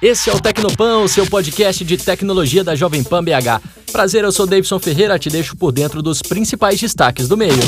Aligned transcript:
Esse 0.00 0.30
é 0.30 0.32
o 0.32 0.38
Tecnopan, 0.38 0.98
o 0.98 1.08
seu 1.08 1.26
podcast 1.26 1.84
de 1.84 1.96
tecnologia 1.96 2.62
da 2.62 2.76
Jovem 2.76 3.02
Pan 3.02 3.22
BH. 3.22 3.60
Prazer, 3.90 4.22
eu 4.22 4.30
sou 4.30 4.46
Davidson 4.46 4.78
Ferreira, 4.78 5.18
te 5.18 5.28
deixo 5.28 5.56
por 5.56 5.72
dentro 5.72 6.00
dos 6.00 6.22
principais 6.22 6.80
destaques 6.80 7.26
do 7.26 7.36
meio. 7.36 7.58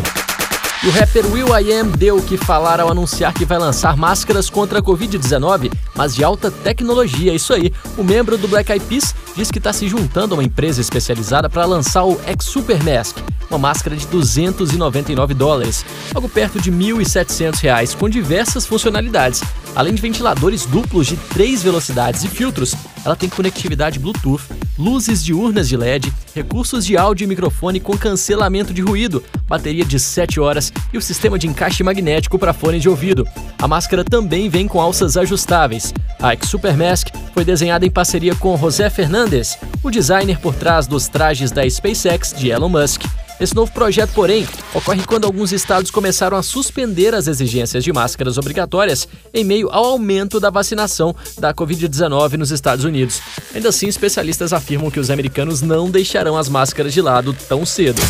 E 0.85 0.87
o 0.87 0.93
rapper 0.93 1.27
Will 1.27 1.49
I 1.49 1.73
Am 1.73 1.91
deu 1.91 2.19
o 2.19 2.23
que 2.23 2.37
falar 2.37 2.79
ao 2.79 2.89
anunciar 2.89 3.35
que 3.35 3.45
vai 3.45 3.59
lançar 3.59 3.97
máscaras 3.97 4.49
contra 4.49 4.79
a 4.79 4.83
Covid-19, 4.83 5.73
mas 6.01 6.15
de 6.15 6.25
alta 6.25 6.51
tecnologia. 6.51 7.35
Isso 7.35 7.53
aí, 7.53 7.71
o 7.99 8.03
membro 8.03 8.39
do 8.39 8.49
Black 8.49 8.73
Eyed 8.73 8.83
Peas 8.87 9.15
diz 9.37 9.51
que 9.51 9.59
está 9.59 9.71
se 9.71 9.87
juntando 9.87 10.33
a 10.33 10.39
uma 10.39 10.43
empresa 10.43 10.81
especializada 10.81 11.51
para 11.51 11.67
lançar 11.67 12.05
o 12.05 12.19
X 12.25 12.47
Super 12.47 12.83
Mask, 12.83 13.19
uma 13.51 13.59
máscara 13.59 13.95
de 13.95 14.07
299 14.07 15.35
dólares, 15.35 15.85
algo 16.15 16.27
perto 16.27 16.59
de 16.59 16.73
1.700 16.73 17.61
reais, 17.61 17.95
com 17.95 18.09
diversas 18.09 18.65
funcionalidades. 18.65 19.43
Além 19.77 19.93
de 19.93 20.01
ventiladores 20.01 20.65
duplos 20.65 21.07
de 21.07 21.19
três 21.19 21.63
velocidades 21.63 22.25
e 22.25 22.29
filtros, 22.29 22.75
ela 23.05 23.15
tem 23.15 23.29
conectividade 23.29 23.99
Bluetooth, 23.99 24.43
luzes 24.79 25.23
diurnas 25.23 25.69
de 25.69 25.77
LED, 25.77 26.13
recursos 26.35 26.85
de 26.85 26.97
áudio 26.97 27.25
e 27.25 27.29
microfone 27.29 27.79
com 27.79 27.97
cancelamento 27.97 28.73
de 28.73 28.81
ruído, 28.81 29.23
bateria 29.47 29.85
de 29.85 29.99
7 29.99 30.41
horas 30.41 30.73
e 30.93 30.99
o 30.99 31.03
sistema 31.03 31.39
de 31.39 31.47
encaixe 31.47 31.83
magnético 31.83 32.39
para 32.39 32.53
fone 32.53 32.81
de 32.81 32.89
ouvido. 32.89 33.27
A 33.59 33.69
máscara 33.69 34.05
também 34.05 34.49
vem 34.49 34.67
com 34.67 34.81
alças 34.81 35.17
ajustáveis. 35.17 35.90
A 36.23 36.33
X 36.33 36.51
Super 36.51 36.77
Mask 36.77 37.09
foi 37.33 37.45
desenhada 37.45 37.87
em 37.87 37.91
parceria 37.91 38.35
com 38.35 38.57
José 38.57 38.91
Fernandes, 38.91 39.57
o 39.83 39.91
designer 39.91 40.39
por 40.39 40.55
trás 40.55 40.87
dos 40.87 41.09
trajes 41.09 41.51
da 41.51 41.69
SpaceX 41.69 42.35
de 42.37 42.51
Elon 42.51 42.69
Musk. 42.69 43.05
Esse 43.41 43.55
novo 43.55 43.73
projeto, 43.73 44.11
porém, 44.13 44.47
ocorre 44.75 45.03
quando 45.07 45.25
alguns 45.25 45.51
estados 45.51 45.91
começaram 45.91 46.37
a 46.37 46.43
suspender 46.43 47.15
as 47.15 47.27
exigências 47.27 47.83
de 47.83 47.91
máscaras 47.91 48.37
obrigatórias 48.37 49.09
em 49.33 49.43
meio 49.43 49.71
ao 49.71 49.87
aumento 49.87 50.39
da 50.39 50.51
vacinação 50.51 51.17
da 51.39 51.55
Covid-19 51.55 52.35
nos 52.35 52.51
Estados 52.51 52.85
Unidos. 52.85 53.23
Ainda 53.55 53.71
assim, 53.71 53.89
especialistas 53.89 54.53
afirmam 54.53 54.91
que 54.91 55.01
os 55.01 55.11
americanos 55.11 55.63
não 55.63 55.91
deixarão 55.91 56.37
as 56.37 56.51
máscaras 56.51 56.93
de 56.93 57.01
lado 57.01 57.35
tão 57.49 57.65
cedo. 57.65 58.03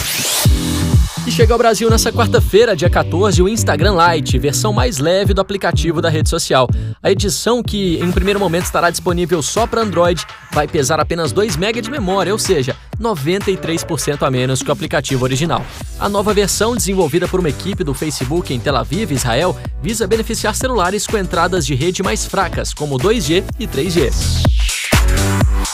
E 1.26 1.30
chega 1.30 1.52
ao 1.52 1.58
Brasil 1.58 1.90
nessa 1.90 2.10
quarta-feira, 2.10 2.74
dia 2.74 2.88
14, 2.88 3.42
o 3.42 3.48
Instagram 3.48 3.94
Lite, 3.94 4.38
versão 4.38 4.72
mais 4.72 4.96
leve 4.96 5.34
do 5.34 5.40
aplicativo 5.40 6.00
da 6.00 6.08
rede 6.08 6.30
social. 6.30 6.66
A 7.02 7.10
edição, 7.10 7.62
que 7.62 7.98
em 8.02 8.10
primeiro 8.10 8.40
momento 8.40 8.64
estará 8.64 8.88
disponível 8.88 9.42
só 9.42 9.66
para 9.66 9.82
Android, 9.82 10.24
vai 10.50 10.66
pesar 10.66 10.98
apenas 10.98 11.30
2 11.30 11.56
MB 11.56 11.82
de 11.82 11.91
memória, 11.91 12.32
ou 12.32 12.38
seja, 12.38 12.74
93% 12.98 14.26
a 14.26 14.30
menos 14.30 14.62
que 14.62 14.70
o 14.70 14.72
aplicativo 14.72 15.22
original. 15.22 15.62
A 15.98 16.08
nova 16.08 16.32
versão, 16.32 16.74
desenvolvida 16.74 17.28
por 17.28 17.38
uma 17.38 17.50
equipe 17.50 17.84
do 17.84 17.92
Facebook 17.92 18.54
em 18.54 18.58
Tel 18.58 18.76
Aviv, 18.76 19.12
Israel, 19.12 19.54
visa 19.82 20.06
beneficiar 20.06 20.54
celulares 20.54 21.06
com 21.06 21.18
entradas 21.18 21.66
de 21.66 21.74
rede 21.74 22.02
mais 22.02 22.24
fracas, 22.24 22.72
como 22.72 22.98
2G 22.98 23.44
e 23.58 23.66
3G. 23.66 24.50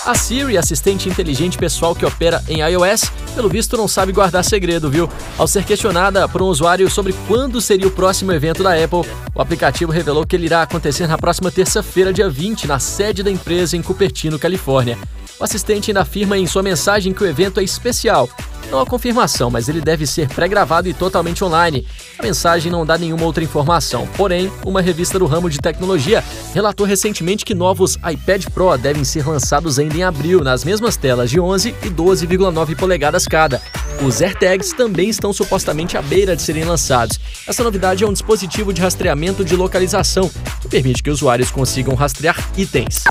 A 0.07 0.15
Siri, 0.15 0.57
assistente 0.57 1.09
inteligente 1.09 1.59
pessoal 1.59 1.93
que 1.93 2.07
opera 2.07 2.41
em 2.49 2.61
iOS, 2.61 3.11
pelo 3.35 3.49
visto 3.49 3.77
não 3.77 3.89
sabe 3.89 4.13
guardar 4.13 4.45
segredo, 4.45 4.89
viu? 4.89 5.11
Ao 5.37 5.49
ser 5.49 5.65
questionada 5.65 6.29
por 6.29 6.41
um 6.41 6.47
usuário 6.47 6.89
sobre 6.89 7.13
quando 7.27 7.61
seria 7.61 7.89
o 7.89 7.91
próximo 7.91 8.33
evento 8.33 8.63
da 8.63 8.73
Apple, 8.73 9.03
o 9.35 9.43
aplicativo 9.43 9.91
revelou 9.91 10.25
que 10.25 10.37
ele 10.37 10.47
irá 10.47 10.63
acontecer 10.63 11.09
na 11.09 11.19
próxima 11.19 11.51
terça-feira, 11.51 12.13
dia 12.13 12.31
20, 12.31 12.69
na 12.69 12.79
sede 12.79 13.25
da 13.25 13.33
empresa 13.33 13.77
em 13.77 13.83
Cupertino, 13.83 14.39
Califórnia. 14.39 14.97
O 15.41 15.45
assistente 15.45 15.91
ainda 15.91 16.03
afirma 16.03 16.39
em 16.39 16.47
sua 16.47 16.63
mensagem 16.63 17.13
que 17.13 17.25
o 17.25 17.27
evento 17.27 17.59
é 17.59 17.65
especial. 17.65 18.29
Não 18.71 18.81
há 18.81 18.87
confirmação, 18.87 19.51
mas 19.51 19.69
ele 19.69 19.81
deve 19.81 20.07
ser 20.07 20.29
pré-gravado 20.29 20.89
e 20.89 20.95
totalmente 20.95 21.45
online. 21.45 21.87
A 22.19 22.23
mensagem 22.23 22.71
não 22.71 22.85
dá 22.85 22.99
nenhuma 22.99 23.25
outra 23.25 23.45
informação. 23.45 24.07
Porém, 24.17 24.51
uma 24.65 24.81
revista 24.81 25.19
do 25.19 25.27
ramo 25.27 25.49
de 25.49 25.59
tecnologia 25.59 26.23
relatou 26.53 26.85
recentemente 26.85 27.45
que 27.45 27.55
novos 27.55 27.97
iPad 27.97 28.47
Pro 28.53 28.77
devem 28.77 29.05
ser 29.05 29.27
lançados 29.27 29.79
ainda 29.79 29.97
em 29.97 30.03
abril, 30.03 30.43
nas 30.43 30.65
mesmas 30.65 30.97
telas 30.97 31.31
de 31.31 31.39
11 31.39 31.75
e 31.83 31.89
12,9 31.89 32.77
polegadas 32.77 33.27
cada. 33.27 33.63
Os 34.05 34.21
AirTags 34.21 34.73
também 34.73 35.09
estão 35.09 35.33
supostamente 35.33 35.97
à 35.97 36.03
beira 36.03 36.37
de 36.37 36.43
serem 36.43 36.65
lançados. 36.65 37.19
Essa 37.47 37.63
novidade 37.63 38.05
é 38.05 38.07
um 38.07 38.13
dispositivo 38.13 38.73
de 38.73 38.81
rastreamento 38.81 39.45
de 39.45 39.57
localização 39.57 40.31
que 40.61 40.69
permite 40.69 41.03
que 41.03 41.11
usuários 41.11 41.51
consigam 41.51 41.95
rastrear 41.95 42.37
itens. 42.57 43.05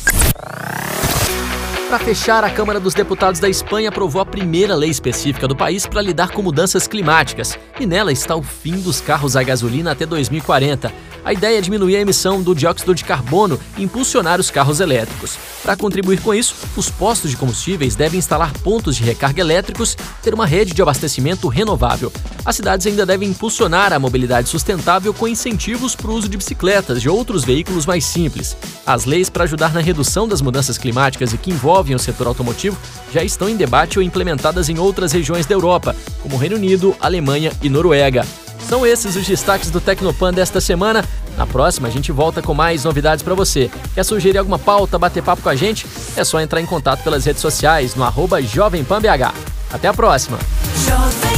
Para 1.88 2.00
fechar, 2.00 2.44
a 2.44 2.50
Câmara 2.50 2.79
dos 2.79 2.96
Deputados 2.96 3.40
da 3.40 3.47
Espanha 3.47 3.90
aprovou 3.90 4.19
a 4.19 4.25
primeira 4.25 4.73
lei 4.73 4.90
específica 4.90 5.47
do 5.47 5.56
país 5.56 5.85
para 5.85 6.01
lidar 6.01 6.31
com 6.31 6.41
mudanças 6.41 6.88
climáticas, 6.88 7.59
e 7.79 7.85
nela 7.85 8.12
está 8.12 8.35
o 8.35 8.41
fim 8.41 8.81
dos 8.81 9.00
carros 9.00 9.35
a 9.35 9.44
gasolina 9.44 9.91
até 9.91 10.03
2040. 10.03 10.91
A 11.25 11.34
ideia 11.34 11.58
é 11.58 11.62
diminuir 11.62 11.96
a 11.96 12.02
emissão 12.02 12.40
do 12.40 12.53
dióxido 12.53 12.94
de 12.94 13.03
carbono 13.03 13.59
e 13.75 13.84
impulsionar 13.84 14.40
os 14.40 14.52
carros 14.52 14.80
elétricos. 14.80 15.40
Para 15.63 15.75
contribuir 15.75 16.22
com 16.22 16.36
isso, 16.36 16.53
os 16.78 16.88
postos 16.88 17.31
de 17.31 17.36
combustíveis 17.36 17.96
devem 17.96 18.19
instalar 18.19 18.53
pontos 18.59 18.96
de 18.96 19.02
recarga 19.02 19.41
elétricos 19.41 19.97
ter 20.22 20.36
uma 20.36 20.46
rede 20.46 20.72
de 20.72 20.84
abastecimento 20.84 21.47
renovável. 21.47 22.13
As 22.46 22.58
cidades 22.58 22.86
ainda 22.86 23.08
devem 23.08 23.30
impulsionar 23.30 23.91
a 23.91 23.97
mobilidade 23.97 24.50
sustentável 24.50 25.16
com 25.16 25.28
incentivos 25.28 25.96
para 25.96 26.12
o 26.12 26.13
uso 26.13 26.30
de 26.30 26.38
bicicletas 26.38 27.00
e 27.00 27.09
outros 27.09 27.44
veículos 27.44 27.88
mais 27.88 28.06
simples. 28.06 28.56
As 28.86 29.06
leis 29.06 29.28
para 29.28 29.46
ajudar 29.46 29.74
na 29.74 29.80
redução 29.80 30.28
das 30.28 30.44
mudanças 30.44 30.78
climáticas 30.78 31.34
e 31.34 31.40
que 31.40 31.50
envolvem 31.50 31.96
o 31.96 32.00
setor 32.00 32.28
automotivo 32.28 32.78
já 33.12 33.24
estão 33.24 33.50
em 33.50 33.56
debate 33.56 33.97
ou 33.97 34.03
implementadas 34.06 34.69
em 34.69 34.78
outras 34.78 35.12
regiões 35.12 35.47
da 35.47 35.56
Europa, 35.56 35.96
como 36.22 36.38
Reino 36.38 36.56
Unido, 36.56 36.96
Alemanha 37.02 37.52
e 37.63 37.69
Noruega. 37.69 38.24
São 38.68 38.86
esses 38.86 39.16
os 39.16 39.28
destaques 39.28 39.70
do 39.70 39.80
Tecnopan 39.80 40.34
desta 40.34 40.59
semana. 40.59 41.03
Na 41.38 41.46
próxima, 41.46 41.88
a 41.88 41.92
gente 41.92 42.12
volta 42.12 42.42
com 42.42 42.53
mais 42.53 42.84
novidades 42.84 43.24
para 43.24 43.36
você. 43.36 43.70
Quer 43.94 44.03
sugerir 44.03 44.38
alguma 44.38 44.58
pauta, 44.58 44.98
bater 44.98 45.22
papo 45.22 45.42
com 45.44 45.50
a 45.50 45.56
gente? 45.56 45.86
É 46.16 46.24
só 46.24 46.40
entrar 46.40 46.62
em 46.62 46.66
contato 46.66 47.04
pelas 47.04 47.25
redes 47.25 47.42
sociais 47.42 47.96
no 47.96 48.04
arroba 48.04 48.42
JovempanBH. 48.42 49.34
Até 49.72 49.88
a 49.88 49.94
próxima! 49.94 50.40
Jovem 50.86 51.34